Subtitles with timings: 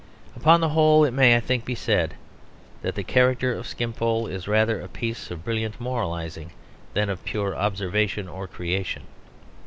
[0.35, 2.15] Upon the whole it may, I think, be said
[2.81, 6.53] that the character of Skimpole is rather a piece of brilliant moralising
[6.95, 9.03] than of pure observation or creation.